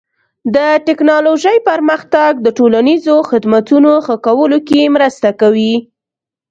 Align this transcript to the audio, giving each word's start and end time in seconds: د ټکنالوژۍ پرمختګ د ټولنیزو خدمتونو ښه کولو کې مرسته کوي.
د 0.55 0.57
ټکنالوژۍ 0.87 1.57
پرمختګ 1.69 2.31
د 2.45 2.47
ټولنیزو 2.57 3.15
خدمتونو 3.29 3.91
ښه 4.05 4.15
کولو 4.25 4.57
کې 4.67 4.81
مرسته 4.95 5.29
کوي. 5.41 5.73